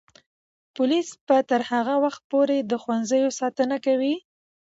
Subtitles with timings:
[0.75, 4.15] پولیس به تر هغه وخته پورې د ښوونځیو ساتنه کوي.